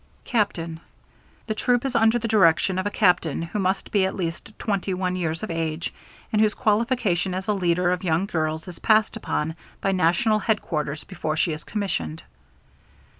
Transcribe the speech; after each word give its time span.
Captain. 0.25 0.79
The 1.45 1.53
troop 1.53 1.85
is 1.85 1.95
under 1.95 2.17
the 2.17 2.27
direction 2.27 2.79
of 2.79 2.87
a 2.87 2.89
Captain, 2.89 3.43
who 3.43 3.59
must 3.59 3.91
be 3.91 4.03
at 4.03 4.15
least 4.15 4.51
21 4.57 5.15
years 5.15 5.43
of 5.43 5.51
age 5.51 5.93
and 6.33 6.41
whose 6.41 6.55
qualification 6.55 7.35
as 7.35 7.47
a 7.47 7.53
leader 7.53 7.91
of 7.91 8.03
young 8.03 8.25
girls 8.25 8.67
is 8.67 8.79
passed 8.79 9.15
upon 9.15 9.53
by 9.79 9.91
national 9.91 10.39
headquarters 10.39 11.03
before 11.03 11.37
she 11.37 11.53
is 11.53 11.63
commissioned. 11.63 12.23